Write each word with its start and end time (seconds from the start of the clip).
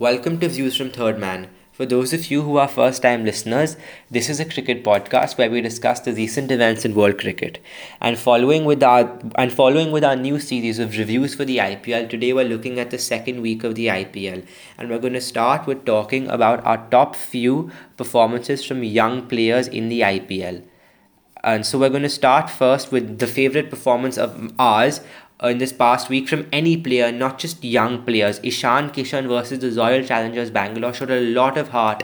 Welcome 0.00 0.40
to 0.40 0.48
Views 0.48 0.78
from 0.78 0.88
Third 0.88 1.18
Man. 1.18 1.50
For 1.72 1.84
those 1.84 2.14
of 2.14 2.30
you 2.30 2.40
who 2.40 2.56
are 2.56 2.66
first 2.66 3.02
time 3.02 3.22
listeners, 3.22 3.76
this 4.10 4.30
is 4.30 4.40
a 4.40 4.46
cricket 4.46 4.82
podcast 4.82 5.36
where 5.36 5.50
we 5.50 5.60
discuss 5.60 6.00
the 6.00 6.14
recent 6.14 6.50
events 6.50 6.86
in 6.86 6.94
world 6.94 7.18
cricket. 7.18 7.58
And 8.00 8.18
following 8.18 8.64
with 8.64 8.82
our 8.82 9.20
and 9.34 9.52
following 9.52 9.92
with 9.92 10.02
our 10.02 10.16
new 10.16 10.40
series 10.40 10.78
of 10.78 10.96
reviews 10.96 11.34
for 11.34 11.44
the 11.44 11.58
IPL, 11.58 12.08
today 12.08 12.32
we're 12.32 12.48
looking 12.48 12.80
at 12.80 12.90
the 12.90 12.96
second 12.96 13.42
week 13.42 13.62
of 13.62 13.74
the 13.74 13.88
IPL. 13.88 14.46
And 14.78 14.88
we're 14.88 15.00
going 15.00 15.12
to 15.12 15.20
start 15.20 15.66
with 15.66 15.84
talking 15.84 16.28
about 16.28 16.64
our 16.64 16.78
top 16.90 17.14
few 17.14 17.70
performances 17.98 18.64
from 18.64 18.82
young 18.82 19.28
players 19.28 19.68
in 19.68 19.90
the 19.90 20.00
IPL. 20.00 20.62
And 21.44 21.66
so 21.66 21.78
we're 21.78 21.90
going 21.90 22.04
to 22.04 22.08
start 22.08 22.48
first 22.48 22.90
with 22.90 23.18
the 23.18 23.26
favorite 23.26 23.68
performance 23.68 24.16
of 24.16 24.50
ours 24.58 25.02
in 25.48 25.58
this 25.58 25.72
past 25.72 26.08
week 26.08 26.28
from 26.28 26.46
any 26.52 26.76
player, 26.76 27.10
not 27.10 27.38
just 27.38 27.64
young 27.64 28.04
players. 28.04 28.40
Ishan 28.42 28.90
Kishan 28.90 29.26
versus 29.26 29.60
the 29.60 29.70
Royal 29.70 30.04
Challengers 30.04 30.50
Bangalore 30.50 30.92
showed 30.92 31.10
a 31.10 31.20
lot 31.20 31.56
of 31.56 31.68
heart 31.70 32.02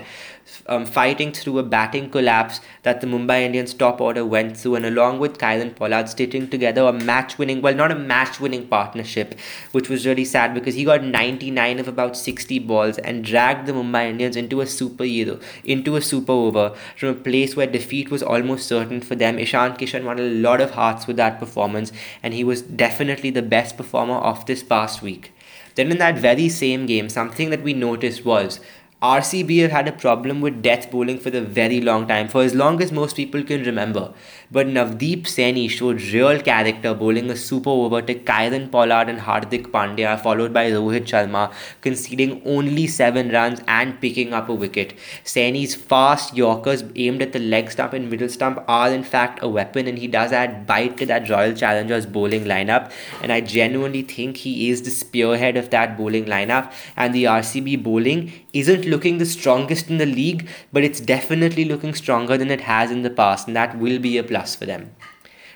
um, 0.66 0.86
fighting 0.86 1.32
through 1.32 1.58
a 1.58 1.62
batting 1.62 2.10
collapse 2.10 2.60
that 2.82 3.00
the 3.00 3.06
Mumbai 3.06 3.42
Indians 3.42 3.74
top 3.74 4.00
order 4.00 4.24
went 4.24 4.56
through, 4.56 4.76
and 4.76 4.86
along 4.86 5.18
with 5.18 5.38
Kieron 5.38 5.74
Pollard 5.74 6.08
stitching 6.08 6.48
together 6.48 6.82
a 6.82 6.92
match 6.92 7.38
winning, 7.38 7.62
well, 7.62 7.74
not 7.74 7.92
a 7.92 7.94
match 7.94 8.40
winning 8.40 8.66
partnership, 8.66 9.38
which 9.72 9.88
was 9.88 10.06
really 10.06 10.24
sad 10.24 10.54
because 10.54 10.74
he 10.74 10.84
got 10.84 11.02
99 11.02 11.78
of 11.78 11.88
about 11.88 12.16
60 12.16 12.58
balls 12.60 12.98
and 12.98 13.24
dragged 13.24 13.66
the 13.66 13.72
Mumbai 13.72 14.10
Indians 14.10 14.36
into 14.36 14.60
a 14.60 14.66
super 14.66 15.04
hero, 15.04 15.38
into 15.64 15.96
a 15.96 16.02
super 16.02 16.32
over 16.32 16.74
from 16.96 17.08
a 17.10 17.14
place 17.14 17.56
where 17.56 17.66
defeat 17.66 18.10
was 18.10 18.22
almost 18.22 18.66
certain 18.66 19.00
for 19.00 19.14
them. 19.14 19.38
Ishan 19.38 19.72
Kishan 19.76 20.04
won 20.04 20.18
a 20.18 20.22
lot 20.22 20.60
of 20.60 20.72
hearts 20.72 21.06
with 21.06 21.16
that 21.16 21.38
performance, 21.38 21.92
and 22.22 22.34
he 22.34 22.44
was 22.44 22.62
definitely 22.62 23.30
the 23.30 23.42
best 23.42 23.76
performer 23.76 24.16
of 24.16 24.46
this 24.46 24.62
past 24.62 25.02
week. 25.02 25.32
Then, 25.74 25.90
in 25.90 25.98
that 25.98 26.16
very 26.18 26.48
same 26.48 26.86
game, 26.86 27.10
something 27.10 27.50
that 27.50 27.62
we 27.62 27.74
noticed 27.74 28.24
was 28.24 28.60
RCB 29.02 29.60
have 29.60 29.72
had 29.72 29.88
a 29.88 29.92
problem 29.92 30.40
with 30.40 30.62
death 30.62 30.90
bowling 30.90 31.18
for 31.18 31.28
a 31.28 31.42
very 31.42 31.82
long 31.82 32.08
time, 32.08 32.28
for 32.28 32.42
as 32.42 32.54
long 32.54 32.80
as 32.82 32.90
most 32.90 33.14
people 33.14 33.42
can 33.42 33.62
remember. 33.62 34.14
But 34.50 34.68
Navdeep 34.68 35.24
Saini 35.24 35.68
showed 35.68 36.00
real 36.00 36.40
character 36.40 36.94
bowling 36.94 37.28
a 37.28 37.36
super 37.36 37.68
over 37.68 38.00
to 38.00 38.14
Kieron 38.14 38.70
Pollard 38.70 39.10
and 39.10 39.20
Hardik 39.20 39.66
Pandya, 39.66 40.18
followed 40.18 40.54
by 40.54 40.70
Rohit 40.70 41.04
Sharma, 41.04 41.52
conceding 41.82 42.40
only 42.46 42.86
7 42.86 43.28
runs 43.28 43.60
and 43.68 44.00
picking 44.00 44.32
up 44.32 44.48
a 44.48 44.54
wicket. 44.54 44.94
Saini's 45.24 45.74
fast 45.74 46.34
Yorkers 46.34 46.82
aimed 46.94 47.20
at 47.20 47.34
the 47.34 47.38
leg 47.38 47.70
stump 47.70 47.92
and 47.92 48.08
middle 48.08 48.30
stump 48.30 48.64
are 48.66 48.90
in 48.90 49.04
fact 49.04 49.40
a 49.42 49.48
weapon, 49.48 49.86
and 49.86 49.98
he 49.98 50.06
does 50.06 50.32
add 50.32 50.66
bite 50.66 50.96
to 50.96 51.04
that 51.04 51.28
Royal 51.28 51.52
Challengers 51.52 52.06
bowling 52.06 52.44
lineup. 52.44 52.90
And 53.20 53.30
I 53.30 53.42
genuinely 53.42 54.00
think 54.00 54.38
he 54.38 54.70
is 54.70 54.80
the 54.80 54.90
spearhead 54.90 55.58
of 55.58 55.68
that 55.68 55.98
bowling 55.98 56.24
lineup, 56.24 56.72
and 56.96 57.14
the 57.14 57.24
RCB 57.24 57.82
bowling 57.82 58.32
isn't 58.58 58.84
looking 58.84 59.18
the 59.18 59.26
strongest 59.26 59.88
in 59.88 59.98
the 59.98 60.06
league, 60.06 60.48
but 60.72 60.84
it's 60.84 61.00
definitely 61.00 61.64
looking 61.64 61.94
stronger 61.94 62.36
than 62.36 62.50
it 62.50 62.62
has 62.62 62.90
in 62.90 63.02
the 63.02 63.10
past, 63.10 63.46
and 63.46 63.56
that 63.56 63.78
will 63.78 63.98
be 63.98 64.18
a 64.18 64.24
plus 64.24 64.54
for 64.54 64.66
them. 64.66 64.94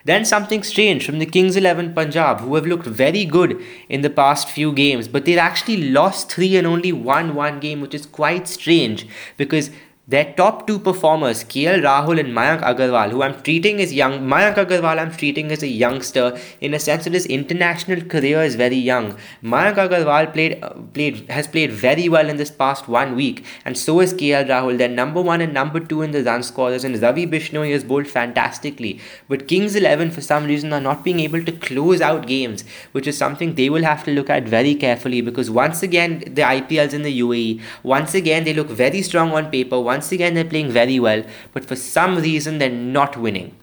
Then 0.05 0.25
something 0.25 0.63
strange 0.63 1.05
from 1.05 1.19
the 1.19 1.27
Kings 1.27 1.57
11 1.57 1.95
Punjab, 1.95 2.41
who 2.41 2.55
have 2.55 2.67
looked 2.67 2.87
very 2.87 3.25
good 3.25 3.63
in 3.89 4.01
the 4.01 4.09
past 4.09 4.49
few 4.49 4.73
games, 4.73 5.09
but 5.09 5.25
they've 5.25 5.37
actually 5.37 5.91
lost 5.91 6.33
three 6.33 6.57
and 6.57 6.67
only 6.67 6.93
won 6.93 7.35
one 7.35 7.61
game, 7.61 7.81
which 7.81 7.95
is 7.95 8.07
quite 8.07 8.49
strange 8.49 9.07
because 9.37 9.71
their 10.11 10.33
top 10.37 10.67
two 10.67 10.79
performers, 10.81 11.45
KL 11.45 11.83
Rahul 11.83 12.19
and 12.19 12.31
Mayank 12.37 12.63
Agarwal, 12.63 13.11
who 13.13 13.23
I'm 13.23 13.41
treating 13.43 13.81
as 13.81 13.93
young, 13.93 14.15
Mayank 14.33 14.57
Agarwal 14.57 14.99
I'm 14.99 15.13
treating 15.13 15.53
as 15.53 15.63
a 15.63 15.69
youngster 15.69 16.37
in 16.61 16.75
a 16.75 16.81
sense 16.81 17.05
that 17.05 17.13
his 17.13 17.27
international 17.27 18.01
career 18.15 18.43
is 18.43 18.57
very 18.57 18.77
young. 18.77 19.17
Mayank 19.45 19.77
Agarwal 19.77 20.33
played, 20.33 20.59
uh, 20.65 20.71
played 20.95 21.31
has 21.31 21.47
played 21.47 21.71
very 21.71 22.09
well 22.09 22.29
in 22.29 22.39
this 22.39 22.51
past 22.51 22.89
one 22.89 23.15
week, 23.15 23.45
and 23.65 23.79
so 23.79 24.01
is 24.01 24.13
KL 24.13 24.49
Rahul. 24.49 24.79
They're 24.79 24.89
number 24.89 25.23
one 25.23 25.41
and 25.41 25.55
number 25.55 25.79
two 25.79 26.03
in 26.03 26.11
the 26.11 26.25
run 26.25 26.43
scorers, 26.43 26.83
and 26.83 27.01
Ravi 27.01 27.25
Bishnoi 27.29 27.71
has 27.71 27.85
bowled 27.85 28.09
fantastically. 28.09 28.99
But 29.29 29.47
Kings 29.47 29.77
11, 29.77 30.11
for 30.11 30.23
some 30.23 30.45
reason, 30.45 30.73
are 30.73 30.81
not 30.81 31.05
being 31.05 31.21
able 31.21 31.45
to 31.45 31.53
close 31.53 32.01
out 32.01 32.27
games, 32.27 32.65
which 32.91 33.07
is 33.07 33.17
something 33.17 33.55
they 33.55 33.71
will 33.71 33.85
have 33.85 34.03
to 34.07 34.11
look 34.11 34.29
at 34.29 34.49
very 34.49 34.75
carefully 34.75 35.21
because 35.21 35.49
once 35.53 35.85
again, 35.85 36.19
the 36.19 36.43
IPLs 36.43 36.95
in 36.95 37.03
the 37.03 37.21
UAE, 37.21 37.61
once 37.85 38.15
again, 38.15 38.43
they 38.43 38.55
look 38.55 38.69
very 38.69 39.03
strong 39.03 39.31
on 39.31 39.53
paper. 39.53 39.79
Once 39.79 40.00
once 40.01 40.13
again 40.17 40.35
they're 40.35 40.53
playing 40.53 40.71
very 40.71 40.99
well, 40.99 41.23
but 41.53 41.67
for 41.71 41.77
some 41.77 42.17
reason 42.17 42.59
they're 42.59 42.83
not 42.99 43.17
winning. 43.25 43.55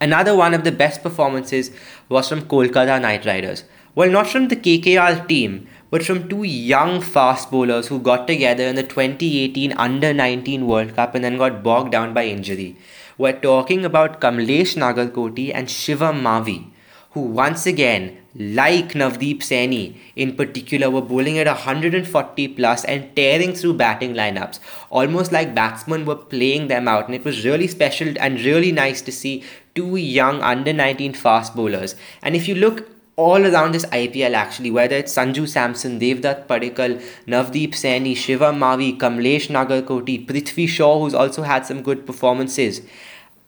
Another 0.00 0.34
one 0.36 0.52
of 0.52 0.64
the 0.64 0.72
best 0.82 1.02
performances 1.02 1.70
was 2.10 2.28
from 2.28 2.42
Kolkata 2.42 3.00
Knight 3.00 3.24
Riders. 3.24 3.64
Well, 3.94 4.10
not 4.10 4.26
from 4.26 4.48
the 4.48 4.56
KKR 4.56 5.26
team, 5.26 5.66
but 5.90 6.04
from 6.04 6.28
two 6.28 6.42
young 6.42 7.00
fast 7.00 7.50
bowlers 7.50 7.86
who 7.86 8.00
got 8.00 8.26
together 8.26 8.64
in 8.64 8.74
the 8.74 8.82
2018 8.82 9.72
Under 9.78 10.12
19 10.12 10.66
World 10.66 10.94
Cup 10.94 11.14
and 11.14 11.24
then 11.24 11.38
got 11.38 11.62
bogged 11.62 11.92
down 11.92 12.12
by 12.12 12.26
injury. 12.26 12.76
We're 13.16 13.40
talking 13.40 13.84
about 13.84 14.20
Kamlesh 14.20 14.76
Nagarkoti 14.84 15.52
and 15.54 15.68
Shivam 15.68 16.20
Mavi 16.20 16.73
who 17.14 17.20
once 17.20 17.64
again, 17.64 18.18
like 18.34 18.92
Navdeep 18.92 19.38
Saini 19.38 19.96
in 20.16 20.34
particular, 20.36 20.90
were 20.90 21.00
bowling 21.00 21.38
at 21.38 21.46
140 21.46 22.48
plus 22.48 22.84
and 22.84 23.14
tearing 23.14 23.54
through 23.54 23.74
batting 23.74 24.14
lineups, 24.14 24.58
almost 24.90 25.30
like 25.30 25.54
batsmen 25.54 26.04
were 26.04 26.16
playing 26.16 26.66
them 26.66 26.88
out. 26.88 27.06
And 27.06 27.14
it 27.14 27.24
was 27.24 27.44
really 27.44 27.68
special 27.68 28.12
and 28.18 28.40
really 28.40 28.72
nice 28.72 29.00
to 29.02 29.12
see 29.12 29.44
two 29.76 29.94
young 29.96 30.42
under 30.42 30.72
19 30.72 31.14
fast 31.14 31.54
bowlers. 31.54 31.94
And 32.22 32.34
if 32.34 32.48
you 32.48 32.56
look 32.56 32.88
all 33.16 33.46
around 33.46 33.72
this 33.72 33.86
IPL 33.86 34.34
actually, 34.34 34.72
whether 34.72 34.96
it's 34.96 35.14
Sanju 35.14 35.48
Samson, 35.48 36.00
Devdutt 36.00 36.48
Padikkal, 36.48 37.00
Navdeep 37.28 37.70
Saini, 37.74 38.12
Shivam 38.12 38.58
Mavi, 38.58 38.98
Kamlesh 38.98 39.48
Nagarkoti, 39.48 40.26
Prithvi 40.26 40.68
Shaw, 40.68 40.98
who's 40.98 41.14
also 41.14 41.42
had 41.42 41.64
some 41.64 41.82
good 41.82 42.04
performances. 42.06 42.80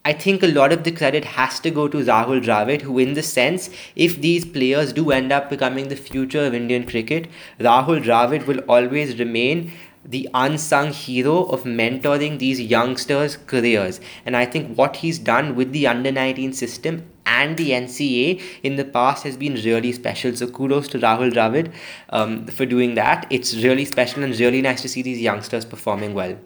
I 0.07 0.13
think 0.13 0.45
a 0.45 0.47
lot 0.47 0.73
of 0.73 0.85
the 0.85 0.93
credit 0.93 1.25
has 1.25 1.59
to 1.61 1.71
go 1.73 1.89
to 1.89 1.99
Rahul 1.99 2.41
Dravid, 2.41 2.83
who, 2.83 3.01
in 3.01 3.15
the 3.15 3.25
sense, 3.25 3.71
if 3.97 4.21
these 4.21 4.45
players 4.45 4.93
do 4.93 5.11
end 5.11 5.33
up 5.33 5.51
becoming 5.51 5.89
the 5.89 5.97
future 5.97 6.47
of 6.47 6.55
Indian 6.55 6.87
cricket, 6.87 7.27
Rahul 7.59 8.01
Dravid 8.05 8.47
will 8.47 8.61
always 8.69 9.19
remain 9.19 9.73
the 10.05 10.29
unsung 10.33 10.93
hero 10.93 11.47
of 11.47 11.65
mentoring 11.65 12.39
these 12.39 12.61
youngsters' 12.61 13.37
careers. 13.37 14.01
And 14.25 14.37
I 14.37 14.47
think 14.47 14.77
what 14.77 14.95
he's 14.95 15.19
done 15.19 15.57
with 15.57 15.73
the 15.73 15.89
under 15.89 16.13
19 16.13 16.53
system 16.53 17.11
and 17.27 17.57
the 17.57 17.71
NCA 17.71 18.41
in 18.63 18.77
the 18.77 18.85
past 18.85 19.25
has 19.25 19.37
been 19.37 19.55
really 19.55 19.91
special. 19.91 20.37
So 20.37 20.47
kudos 20.47 20.87
to 20.89 21.01
Rahul 21.01 21.33
Dravid 21.33 21.73
um, 22.11 22.47
for 22.47 22.65
doing 22.65 22.95
that. 22.95 23.27
It's 23.29 23.57
really 23.57 23.85
special 23.85 24.23
and 24.23 24.39
really 24.39 24.63
nice 24.63 24.83
to 24.83 24.89
see 24.89 25.03
these 25.03 25.21
youngsters 25.21 25.65
performing 25.65 26.15
well. 26.15 26.39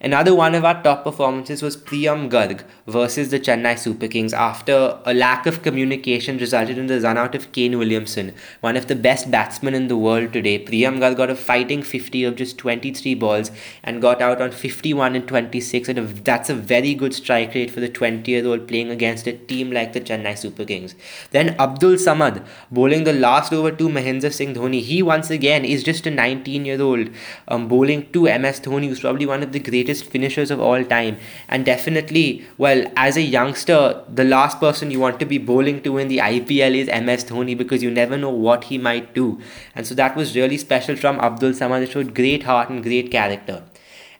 Another 0.00 0.34
one 0.34 0.54
of 0.54 0.64
our 0.64 0.82
top 0.82 1.04
performances 1.04 1.62
was 1.62 1.76
Priyam 1.76 2.28
Garg 2.28 2.64
versus 2.86 3.30
the 3.30 3.40
Chennai 3.40 3.78
Super 3.78 4.08
Kings 4.08 4.32
after 4.32 4.98
a 5.04 5.14
lack 5.14 5.46
of 5.46 5.62
communication 5.62 6.38
resulted 6.38 6.76
in 6.78 6.86
the 6.86 7.00
run 7.00 7.16
out 7.16 7.34
of 7.34 7.52
Kane 7.52 7.78
Williamson, 7.78 8.34
one 8.60 8.76
of 8.76 8.88
the 8.88 8.96
best 8.96 9.30
batsmen 9.30 9.74
in 9.74 9.88
the 9.88 9.96
world 9.96 10.32
today. 10.32 10.58
Priyam 10.64 10.98
Garg 10.98 11.16
got 11.16 11.30
a 11.30 11.34
fighting 11.34 11.82
50 11.82 12.24
of 12.24 12.36
just 12.36 12.58
23 12.58 13.14
balls 13.14 13.50
and 13.82 14.02
got 14.02 14.20
out 14.20 14.42
on 14.42 14.50
51 14.50 15.14
and 15.14 15.28
26 15.28 15.88
and 15.88 15.98
that's 16.24 16.50
a 16.50 16.54
very 16.54 16.94
good 16.94 17.14
strike 17.14 17.54
rate 17.54 17.70
for 17.70 17.80
the 17.80 17.88
20 17.88 18.30
year 18.30 18.46
old 18.46 18.66
playing 18.68 18.90
against 18.90 19.26
a 19.26 19.32
team 19.32 19.70
like 19.70 19.92
the 19.92 20.00
Chennai 20.00 20.36
Super 20.36 20.64
Kings. 20.64 20.94
Then 21.30 21.56
Abdul 21.58 21.94
Samad 21.94 22.44
bowling 22.70 23.04
the 23.04 23.12
last 23.12 23.52
over 23.52 23.70
to 23.70 23.88
Mahendra 23.88 24.32
Singh 24.32 24.54
Dhoni. 24.54 24.80
He 24.80 25.02
once 25.02 25.30
again 25.30 25.64
is 25.64 25.82
just 25.82 26.06
a 26.06 26.10
19 26.10 26.64
year 26.64 26.80
old 26.82 27.08
um, 27.48 27.68
bowling 27.68 28.10
to 28.12 28.24
MS 28.24 28.60
Dhoni 28.60 28.88
who's 28.88 29.00
probably 29.00 29.26
one 29.26 29.42
of 29.42 29.52
the 29.52 29.60
greatest 29.60 29.93
greatest 29.94 30.10
finishers 30.10 30.50
of 30.50 30.60
all 30.60 30.84
time. 30.84 31.16
And 31.48 31.64
definitely, 31.64 32.44
well, 32.58 32.84
as 32.96 33.16
a 33.16 33.22
youngster, 33.22 34.02
the 34.08 34.24
last 34.24 34.60
person 34.60 34.90
you 34.90 35.00
want 35.00 35.20
to 35.20 35.26
be 35.26 35.38
bowling 35.38 35.82
to 35.82 35.98
in 35.98 36.08
the 36.08 36.18
IPL 36.18 36.74
is 36.74 36.88
MS 36.88 37.24
Dhoni 37.24 37.56
because 37.56 37.82
you 37.82 37.90
never 37.90 38.16
know 38.16 38.30
what 38.30 38.64
he 38.64 38.78
might 38.78 39.14
do. 39.14 39.40
And 39.74 39.86
so 39.86 39.94
that 39.94 40.16
was 40.16 40.36
really 40.36 40.58
special 40.58 40.96
from 40.96 41.20
Abdul 41.20 41.52
Samad. 41.52 41.82
It 41.82 41.92
showed 41.92 42.14
great 42.14 42.42
heart 42.44 42.70
and 42.70 42.82
great 42.82 43.10
character. 43.10 43.62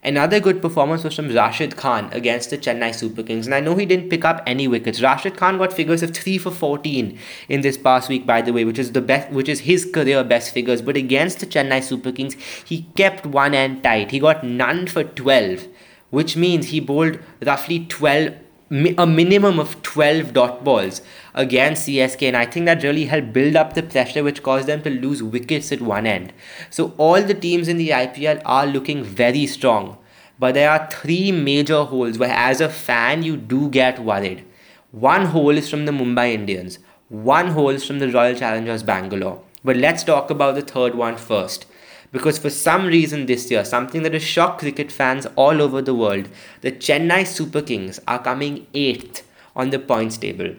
Another 0.04 0.38
good 0.38 0.60
performance 0.60 1.02
was 1.02 1.14
from 1.14 1.34
Rashid 1.34 1.76
Khan 1.76 2.10
against 2.12 2.50
the 2.50 2.58
Chennai 2.58 2.94
Super 2.94 3.22
Kings. 3.22 3.46
And 3.46 3.54
I 3.54 3.60
know 3.60 3.74
he 3.74 3.86
didn't 3.86 4.10
pick 4.10 4.22
up 4.22 4.42
any 4.46 4.68
wickets. 4.68 5.00
Rashid 5.00 5.38
Khan 5.38 5.56
got 5.56 5.72
figures 5.72 6.02
of 6.02 6.14
3 6.14 6.36
for 6.36 6.50
14 6.50 7.18
in 7.48 7.60
this 7.62 7.78
past 7.78 8.10
week, 8.10 8.26
by 8.26 8.42
the 8.42 8.52
way, 8.52 8.64
which 8.66 8.78
is 8.78 8.92
the 8.92 9.00
best 9.00 9.30
which 9.30 9.48
is 9.48 9.60
his 9.60 9.90
career 9.90 10.22
best 10.22 10.52
figures. 10.52 10.82
But 10.82 10.98
against 10.98 11.40
the 11.40 11.46
Chennai 11.46 11.82
Super 11.82 12.12
Kings, 12.12 12.34
he 12.66 12.82
kept 12.96 13.24
one 13.24 13.54
end 13.54 13.82
tight. 13.82 14.10
He 14.10 14.18
got 14.18 14.44
none 14.44 14.88
for 14.88 15.04
12, 15.04 15.68
which 16.10 16.36
means 16.36 16.66
he 16.66 16.80
bowled 16.80 17.18
roughly 17.40 17.86
12 17.86 18.34
a 18.74 19.06
minimum 19.06 19.60
of 19.60 19.80
12 19.82 20.32
dot 20.32 20.64
balls 20.64 21.00
against 21.32 21.86
CSK 21.86 22.22
and 22.22 22.36
I 22.36 22.44
think 22.44 22.66
that 22.66 22.82
really 22.82 23.04
helped 23.04 23.32
build 23.32 23.54
up 23.54 23.74
the 23.74 23.84
pressure 23.84 24.24
which 24.24 24.42
caused 24.42 24.66
them 24.66 24.82
to 24.82 24.90
lose 24.90 25.22
wickets 25.22 25.70
at 25.70 25.80
one 25.80 26.06
end. 26.06 26.32
So 26.70 26.92
all 26.96 27.22
the 27.22 27.34
teams 27.34 27.68
in 27.68 27.76
the 27.76 27.90
IPL 27.90 28.42
are 28.44 28.66
looking 28.66 29.04
very 29.04 29.46
strong 29.46 29.98
but 30.40 30.54
there 30.54 30.70
are 30.70 30.90
three 30.90 31.30
major 31.30 31.84
holes 31.84 32.18
where 32.18 32.32
as 32.32 32.60
a 32.60 32.68
fan 32.68 33.22
you 33.22 33.36
do 33.36 33.70
get 33.70 34.00
worried. 34.00 34.44
One 34.90 35.26
hole 35.26 35.56
is 35.56 35.70
from 35.70 35.86
the 35.86 35.92
Mumbai 35.92 36.32
Indians, 36.34 36.80
one 37.08 37.48
hole 37.48 37.70
is 37.70 37.86
from 37.86 38.00
the 38.00 38.10
Royal 38.10 38.34
Challengers 38.34 38.82
Bangalore. 38.82 39.40
But 39.62 39.76
let's 39.76 40.02
talk 40.02 40.30
about 40.30 40.56
the 40.56 40.62
third 40.62 40.94
one 40.96 41.16
first 41.16 41.66
because 42.14 42.38
for 42.38 42.48
some 42.48 42.86
reason 42.86 43.26
this 43.26 43.50
year, 43.50 43.64
something 43.64 44.04
that 44.04 44.12
has 44.12 44.22
shocked 44.22 44.60
cricket 44.60 44.92
fans 44.92 45.26
all 45.34 45.60
over 45.60 45.82
the 45.82 45.96
world, 45.96 46.28
the 46.60 46.70
Chennai 46.70 47.26
Super 47.26 47.60
Kings 47.60 47.98
are 48.06 48.22
coming 48.22 48.68
eighth 48.72 49.26
on 49.56 49.70
the 49.70 49.80
points 49.80 50.16
table. 50.16 50.54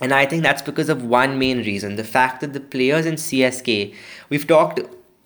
And 0.00 0.12
I 0.12 0.24
think 0.24 0.44
that's 0.44 0.62
because 0.62 0.88
of 0.88 1.02
one 1.02 1.36
main 1.36 1.58
reason 1.58 1.96
the 1.96 2.04
fact 2.04 2.40
that 2.42 2.52
the 2.52 2.60
players 2.60 3.06
in 3.06 3.16
CSK, 3.16 3.92
we've 4.28 4.46
talked 4.46 4.78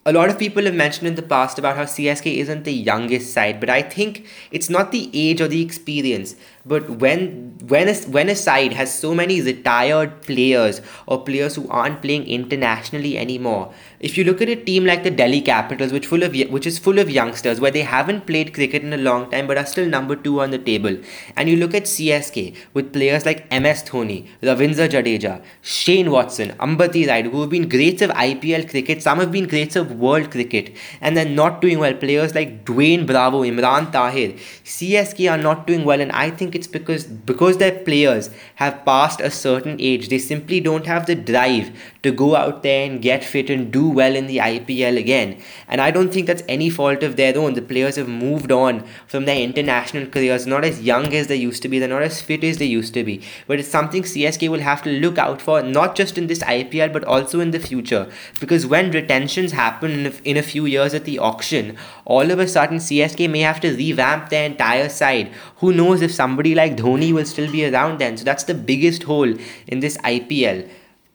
a 0.04 0.12
lot 0.12 0.28
of 0.28 0.38
people 0.38 0.64
have 0.64 0.74
mentioned 0.74 1.06
in 1.06 1.14
the 1.14 1.22
past 1.22 1.58
about 1.60 1.76
how 1.76 1.84
CSK 1.84 2.38
isn't 2.38 2.64
the 2.64 2.72
youngest 2.72 3.32
side, 3.32 3.60
but 3.60 3.70
I 3.70 3.82
think 3.82 4.26
it's 4.50 4.68
not 4.68 4.90
the 4.90 5.08
age 5.14 5.40
or 5.40 5.46
the 5.46 5.62
experience. 5.62 6.34
But 6.64 6.88
when 6.90 7.58
when 7.66 7.88
a, 7.88 7.94
when 8.16 8.28
a 8.28 8.36
side 8.36 8.72
has 8.72 8.96
so 8.96 9.14
many 9.14 9.40
retired 9.40 10.22
players 10.22 10.80
or 11.06 11.24
players 11.24 11.56
who 11.56 11.68
aren't 11.68 12.02
playing 12.02 12.26
internationally 12.26 13.18
anymore, 13.18 13.72
if 13.98 14.16
you 14.16 14.24
look 14.24 14.40
at 14.40 14.48
a 14.48 14.56
team 14.56 14.84
like 14.84 15.02
the 15.02 15.10
Delhi 15.10 15.40
Capitals, 15.40 15.92
which 15.92 16.06
full 16.06 16.22
of 16.22 16.34
which 16.50 16.66
is 16.66 16.78
full 16.78 16.98
of 16.98 17.10
youngsters, 17.10 17.60
where 17.60 17.70
they 17.70 17.82
haven't 17.82 18.26
played 18.26 18.54
cricket 18.54 18.82
in 18.82 18.92
a 18.92 18.96
long 18.96 19.30
time 19.30 19.46
but 19.48 19.58
are 19.58 19.66
still 19.66 19.88
number 19.88 20.14
two 20.14 20.40
on 20.40 20.50
the 20.50 20.58
table, 20.58 20.96
and 21.36 21.48
you 21.48 21.56
look 21.56 21.74
at 21.74 21.84
CSK 21.84 22.56
with 22.74 22.92
players 22.92 23.26
like 23.26 23.50
MS 23.50 23.82
Dhoni, 23.84 24.28
Ravindra 24.42 24.88
Jadeja, 24.88 25.42
Shane 25.62 26.10
Watson, 26.10 26.50
Ambati 26.60 27.06
Rayudu, 27.06 27.30
who 27.30 27.40
have 27.40 27.50
been 27.50 27.68
greats 27.68 28.02
of 28.02 28.10
IPL 28.10 28.68
cricket, 28.70 29.02
some 29.02 29.18
have 29.18 29.32
been 29.32 29.48
greats 29.48 29.74
of 29.74 29.91
world 29.92 30.30
cricket, 30.30 30.74
and 31.00 31.16
they're 31.16 31.24
not 31.24 31.60
doing 31.60 31.78
well. 31.78 31.94
Players 31.94 32.34
like 32.34 32.64
Dwayne 32.64 33.06
Bravo, 33.06 33.42
Imran 33.42 33.92
Tahir, 33.92 34.32
CSK 34.64 35.30
are 35.30 35.38
not 35.38 35.66
doing 35.66 35.84
well, 35.84 36.00
and 36.00 36.12
I 36.12 36.30
think 36.30 36.54
it's 36.54 36.66
because 36.66 37.04
because 37.04 37.58
their 37.58 37.78
players 37.84 38.30
have 38.56 38.84
passed 38.84 39.20
a 39.20 39.30
certain 39.30 39.76
age, 39.80 40.08
they 40.08 40.18
simply 40.18 40.60
don't 40.60 40.86
have 40.86 41.06
the 41.06 41.14
drive 41.14 41.70
to 42.02 42.10
go 42.10 42.34
out 42.36 42.62
there 42.62 42.84
and 42.88 43.00
get 43.00 43.24
fit 43.24 43.50
and 43.50 43.72
do 43.72 43.88
well 43.88 44.14
in 44.14 44.26
the 44.26 44.38
IPL 44.38 44.98
again. 44.98 45.40
And 45.68 45.80
I 45.80 45.90
don't 45.90 46.12
think 46.12 46.26
that's 46.26 46.42
any 46.48 46.70
fault 46.70 47.02
of 47.02 47.16
their 47.16 47.36
own. 47.36 47.54
The 47.54 47.62
players 47.62 47.96
have 47.96 48.08
moved 48.08 48.52
on 48.52 48.84
from 49.06 49.24
their 49.24 49.40
international 49.40 50.06
careers, 50.06 50.46
not 50.46 50.64
as 50.64 50.82
young 50.82 51.12
as 51.14 51.26
they 51.26 51.36
used 51.36 51.62
to 51.62 51.68
be, 51.68 51.78
they're 51.78 51.88
not 51.88 52.02
as 52.02 52.20
fit 52.20 52.44
as 52.44 52.58
they 52.58 52.66
used 52.66 52.94
to 52.94 53.04
be. 53.04 53.22
But 53.46 53.58
it's 53.58 53.68
something 53.68 54.02
CSK 54.02 54.48
will 54.48 54.60
have 54.60 54.82
to 54.82 54.90
look 54.90 55.18
out 55.18 55.42
for, 55.42 55.62
not 55.62 55.94
just 55.94 56.18
in 56.18 56.26
this 56.26 56.40
IPL, 56.40 56.92
but 56.92 57.04
also 57.04 57.40
in 57.40 57.50
the 57.50 57.60
future. 57.60 58.10
Because 58.40 58.66
when 58.66 58.90
retentions 58.90 59.52
happen 59.52 59.81
in 59.90 60.36
a 60.36 60.42
few 60.42 60.66
years 60.66 60.94
at 60.94 61.04
the 61.04 61.18
auction, 61.18 61.76
all 62.04 62.30
of 62.30 62.38
a 62.38 62.46
sudden 62.46 62.78
CSK 62.78 63.28
may 63.30 63.40
have 63.40 63.60
to 63.60 63.74
revamp 63.74 64.28
their 64.28 64.44
entire 64.44 64.88
side. 64.88 65.32
Who 65.56 65.72
knows 65.72 66.02
if 66.02 66.12
somebody 66.12 66.54
like 66.54 66.76
Dhoni 66.76 67.12
will 67.12 67.24
still 67.24 67.50
be 67.50 67.66
around 67.66 67.98
then? 67.98 68.16
So 68.16 68.24
that's 68.24 68.44
the 68.44 68.54
biggest 68.54 69.04
hole 69.04 69.34
in 69.66 69.80
this 69.80 69.96
IPL. 69.98 70.68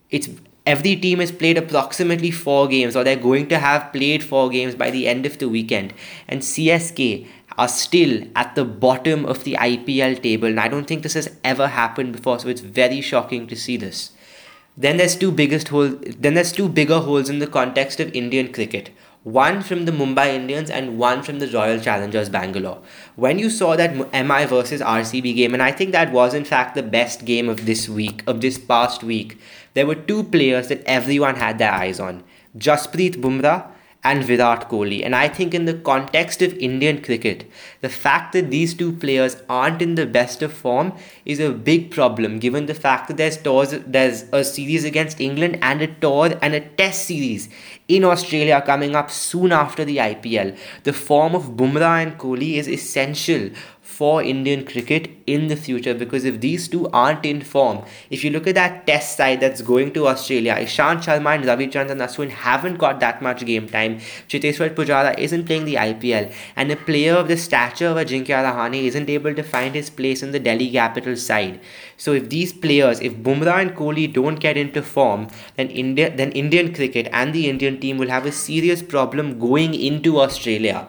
It's 0.09 0.29
every 0.65 0.95
team 0.97 1.19
has 1.19 1.31
played 1.31 1.57
approximately 1.57 2.29
four 2.29 2.67
games, 2.67 2.95
or 2.95 3.03
they're 3.03 3.15
going 3.15 3.47
to 3.47 3.57
have 3.57 3.91
played 3.93 4.23
four 4.23 4.49
games 4.49 4.75
by 4.75 4.91
the 4.91 5.07
end 5.07 5.25
of 5.25 5.37
the 5.37 5.49
weekend. 5.49 5.93
And 6.27 6.41
CSK 6.41 7.27
are 7.57 7.67
still 7.67 8.23
at 8.35 8.53
the 8.55 8.65
bottom 8.65 9.25
of 9.25 9.43
the 9.43 9.53
IPL 9.53 10.21
table. 10.21 10.47
And 10.47 10.59
I 10.59 10.67
don't 10.67 10.85
think 10.85 11.03
this 11.03 11.15
has 11.15 11.35
ever 11.43 11.67
happened 11.67 12.13
before, 12.13 12.39
so 12.39 12.49
it's 12.49 12.61
very 12.61 13.01
shocking 13.01 13.47
to 13.47 13.55
see 13.55 13.77
this. 13.77 14.11
Then 14.77 14.97
there's 14.97 15.15
two 15.15 15.31
biggest 15.31 15.69
holes. 15.69 15.95
Then 16.19 16.35
there's 16.35 16.51
two 16.51 16.69
bigger 16.69 16.99
holes 16.99 17.29
in 17.29 17.39
the 17.39 17.47
context 17.47 17.99
of 17.99 18.13
Indian 18.13 18.53
cricket 18.53 18.91
one 19.27 19.61
from 19.61 19.83
the 19.83 19.91
Mumbai 19.91 20.27
Indians 20.33 20.69
and 20.69 20.97
one 20.97 21.21
from 21.21 21.39
the 21.39 21.47
Royal 21.47 21.81
Challengers 21.81 22.29
Bangalore. 22.29 22.81
When 23.17 23.37
you 23.37 23.49
saw 23.49 23.75
that 23.75 23.93
MI 23.93 24.45
versus 24.45 24.79
RCB 24.79 25.35
game, 25.35 25.53
and 25.53 25.61
I 25.61 25.73
think 25.73 25.91
that 25.91 26.13
was 26.13 26.33
in 26.33 26.45
fact 26.45 26.75
the 26.75 26.83
best 26.83 27.25
game 27.25 27.49
of 27.49 27.65
this 27.65 27.89
week, 27.89 28.23
of 28.25 28.39
this 28.39 28.57
past 28.57 29.03
week, 29.03 29.37
there 29.73 29.85
were 29.85 29.95
two 29.95 30.23
players 30.23 30.69
that 30.69 30.81
everyone 30.85 31.35
had 31.35 31.57
their 31.57 31.73
eyes 31.73 31.99
on 31.99 32.23
Jasprit 32.57 33.17
Bumrah 33.17 33.67
and 34.07 34.23
Virat 34.23 34.69
Kohli. 34.69 35.03
And 35.05 35.15
I 35.15 35.27
think, 35.27 35.53
in 35.53 35.65
the 35.65 35.73
context 35.73 36.41
of 36.41 36.53
Indian 36.67 37.01
cricket, 37.01 37.49
the 37.81 37.89
fact 37.89 38.33
that 38.33 38.49
these 38.49 38.73
two 38.73 38.91
players 39.03 39.37
aren't 39.49 39.81
in 39.81 39.95
the 39.95 40.05
best 40.05 40.41
of 40.41 40.53
form 40.53 40.93
is 41.25 41.39
a 41.39 41.51
big 41.51 41.91
problem, 41.91 42.39
given 42.39 42.67
the 42.67 42.73
fact 42.73 43.07
that 43.07 43.17
there's 43.17 43.37
tours, 43.37 43.71
there's 43.85 44.23
a 44.31 44.43
series 44.43 44.85
against 44.85 45.19
England 45.19 45.59
and 45.61 45.81
a 45.81 45.87
tour 45.87 46.31
and 46.41 46.53
a 46.53 46.61
test 46.81 47.05
series 47.05 47.49
in 47.87 48.03
Australia 48.03 48.61
coming 48.65 48.95
up 48.95 49.11
soon 49.11 49.51
after 49.51 49.85
the 49.85 49.97
IPL. 49.97 50.57
The 50.83 50.93
form 50.93 51.35
of 51.35 51.51
Bumrah 51.61 52.03
and 52.03 52.17
Kohli 52.17 52.53
is 52.55 52.67
essential 52.67 53.49
for 53.87 54.21
Indian 54.21 54.63
cricket 54.65 55.09
in 55.25 55.47
the 55.47 55.55
future 55.55 55.93
because 55.93 56.25
if 56.25 56.39
these 56.41 56.67
two 56.67 56.87
aren't 56.89 57.25
in 57.25 57.41
form, 57.41 57.83
if 58.09 58.23
you 58.23 58.29
look 58.29 58.45
at 58.45 58.55
that 58.55 58.85
test 58.85 59.15
side 59.15 59.39
that's 59.39 59.61
going 59.61 59.93
to 59.93 60.07
Australia, 60.07 60.55
Ishant 60.55 61.05
Sharma 61.05 61.35
and 61.35 61.45
Ravichandran 61.45 62.03
Ashwin 62.05 62.29
haven't 62.29 62.75
got 62.75 62.99
that 62.99 63.21
much 63.21 63.45
game 63.45 63.67
time. 63.67 63.97
Cheteshwar 64.27 64.75
Pujara 64.75 65.17
isn't 65.17 65.45
playing 65.45 65.65
the 65.65 65.75
IPL, 65.75 66.31
and 66.57 66.69
a 66.69 66.75
player 66.75 67.13
of 67.13 67.29
the 67.29 67.37
stature 67.37 67.87
of 67.87 67.97
Ajinkya 67.97 68.43
Rahane 68.45 68.83
isn't 68.83 69.09
able 69.09 69.33
to 69.33 69.41
find 69.41 69.73
his 69.73 69.89
place 69.89 70.21
in 70.21 70.31
the 70.31 70.39
Delhi 70.39 70.69
Capitals 70.69 71.25
side. 71.25 71.59
So 71.95 72.11
if 72.11 72.29
these 72.29 72.51
players, 72.51 72.99
if 72.99 73.15
Bumrah 73.15 73.61
and 73.61 73.75
Kohli 73.75 74.13
don't 74.13 74.39
get 74.39 74.57
into 74.57 74.83
form, 74.83 75.29
then 75.55 75.69
India, 75.69 76.15
then 76.15 76.33
Indian 76.33 76.73
cricket 76.73 77.07
and 77.13 77.33
the 77.33 77.49
Indian 77.49 77.79
team 77.79 77.97
will 77.97 78.09
have 78.09 78.25
a 78.25 78.31
serious 78.33 78.83
problem 78.83 79.39
going 79.39 79.73
into 79.73 80.19
Australia 80.19 80.87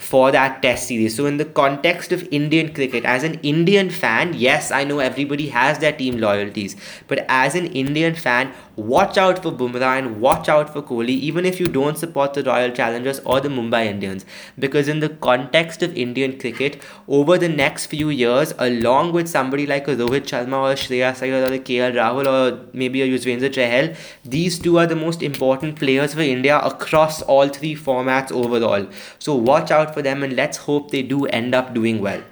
for 0.00 0.30
that 0.30 0.62
test 0.62 0.88
series. 0.88 1.16
So, 1.16 1.26
in 1.26 1.36
the 1.36 1.44
context 1.44 2.12
of 2.12 2.26
Indian 2.30 2.72
cricket, 2.72 3.04
as 3.04 3.24
an 3.24 3.34
Indian 3.42 3.90
fan, 3.90 4.34
yes, 4.34 4.70
I 4.70 4.84
know 4.84 5.00
everybody 5.00 5.48
has 5.48 5.78
their 5.78 5.92
team 5.92 6.18
loyalties, 6.18 6.76
but 7.06 7.24
as 7.28 7.54
an 7.54 7.66
Indian 7.66 8.14
fan, 8.14 8.52
watch 8.76 9.18
out 9.18 9.42
for 9.42 9.50
Bumrah 9.50 9.98
and 9.98 10.20
watch 10.20 10.48
out 10.48 10.72
for 10.72 10.82
Kohli, 10.82 11.10
even 11.10 11.44
if 11.44 11.58
you 11.58 11.66
don't 11.66 11.98
support 11.98 12.34
the 12.34 12.42
Royal 12.44 12.70
Challengers 12.70 13.20
or 13.20 13.40
the 13.40 13.48
Mumbai 13.48 13.86
Indians. 13.86 14.24
Because, 14.58 14.88
in 14.88 15.00
the 15.00 15.08
context 15.08 15.82
of 15.82 15.96
Indian 15.96 16.38
cricket, 16.38 16.80
over 17.08 17.36
the 17.38 17.48
next 17.48 17.86
few 17.86 18.10
years, 18.10 18.54
along 18.58 19.12
with 19.12 19.28
somebody 19.28 19.66
like 19.66 19.88
a 19.88 19.96
Rohit 19.96 20.26
Sharma 20.26 20.62
or 20.62 20.72
a 20.72 20.74
Shreyas 20.74 21.22
Iyer 21.22 21.44
or 21.44 21.52
a 21.52 21.58
KL 21.58 21.94
Rahul 21.94 22.26
or 22.26 22.68
maybe 22.72 23.02
a 23.02 23.08
Yuzvendra 23.08 23.50
Chahal, 23.50 23.96
these 24.24 24.58
two 24.58 24.78
are 24.78 24.86
the 24.86 24.96
most 24.96 25.22
important 25.22 25.78
players 25.78 26.14
for 26.14 26.20
India 26.20 26.58
across 26.60 27.20
all 27.22 27.48
three 27.48 27.74
formats 27.74 28.30
overall. 28.30 28.86
So, 29.18 29.34
watch 29.34 29.70
out 29.70 29.87
for 29.94 30.02
them 30.02 30.22
and 30.22 30.34
let's 30.34 30.58
hope 30.58 30.90
they 30.90 31.02
do 31.02 31.26
end 31.26 31.54
up 31.54 31.74
doing 31.74 32.00
well. 32.00 32.22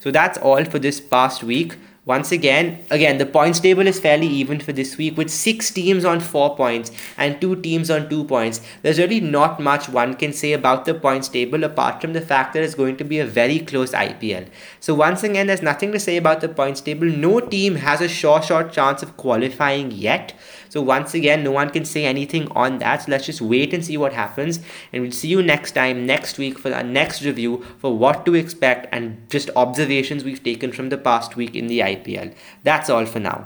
So, 0.00 0.10
that's 0.10 0.38
all 0.38 0.64
for 0.64 0.78
this 0.78 1.00
past 1.00 1.42
week 1.42 1.76
once 2.06 2.32
again, 2.32 2.84
again, 2.90 3.16
the 3.16 3.24
points 3.24 3.60
table 3.60 3.86
is 3.86 3.98
fairly 3.98 4.26
even 4.26 4.60
for 4.60 4.72
this 4.72 4.98
week 4.98 5.16
with 5.16 5.30
six 5.30 5.70
teams 5.70 6.04
on 6.04 6.20
four 6.20 6.54
points 6.54 6.92
and 7.16 7.40
two 7.40 7.56
teams 7.56 7.90
on 7.90 8.10
two 8.10 8.24
points. 8.24 8.60
There's 8.82 8.98
really 8.98 9.20
not 9.20 9.58
much 9.58 9.88
one 9.88 10.12
can 10.12 10.34
say 10.34 10.52
about 10.52 10.84
the 10.84 10.92
points 10.92 11.28
table 11.28 11.64
apart 11.64 12.02
from 12.02 12.12
the 12.12 12.20
fact 12.20 12.52
that 12.52 12.62
it's 12.62 12.74
going 12.74 12.98
to 12.98 13.04
be 13.04 13.20
a 13.20 13.24
very 13.24 13.58
close 13.58 13.92
IPL. 13.92 14.48
So, 14.80 14.94
once 14.94 15.22
again, 15.22 15.46
there's 15.46 15.62
nothing 15.62 15.92
to 15.92 15.98
say 15.98 16.18
about 16.18 16.42
the 16.42 16.48
points 16.50 16.82
table. 16.82 17.06
No 17.06 17.40
team 17.40 17.76
has 17.76 18.02
a 18.02 18.08
sure 18.08 18.42
short 18.42 18.70
chance 18.70 19.02
of 19.02 19.16
qualifying 19.16 19.90
yet. 19.90 20.34
So, 20.68 20.82
once 20.82 21.14
again, 21.14 21.42
no 21.42 21.52
one 21.52 21.70
can 21.70 21.86
say 21.86 22.04
anything 22.04 22.48
on 22.50 22.80
that. 22.80 23.04
So, 23.04 23.12
let's 23.12 23.24
just 23.24 23.40
wait 23.40 23.72
and 23.72 23.82
see 23.82 23.96
what 23.96 24.12
happens. 24.12 24.60
And 24.92 25.00
we'll 25.00 25.12
see 25.12 25.28
you 25.28 25.42
next 25.42 25.72
time, 25.72 26.04
next 26.04 26.36
week, 26.36 26.58
for 26.58 26.70
our 26.74 26.84
next 26.84 27.22
review 27.22 27.64
for 27.78 27.96
what 27.96 28.26
to 28.26 28.34
expect 28.34 28.88
and 28.92 29.26
just 29.30 29.48
observations 29.56 30.22
we've 30.22 30.42
taken 30.42 30.70
from 30.70 30.90
the 30.90 30.98
past 30.98 31.34
week 31.34 31.56
in 31.56 31.66
the 31.66 31.78
IPL. 31.78 31.93
IPL. 31.94 32.34
That's 32.62 32.88
all 32.90 33.06
for 33.06 33.20
now. 33.20 33.38